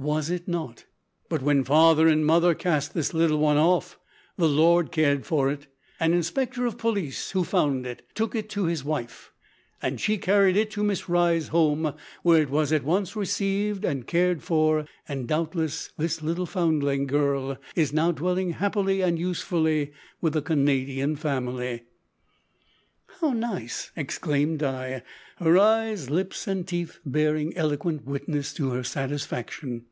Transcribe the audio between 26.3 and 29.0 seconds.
and teeth bearing eloquent witness to her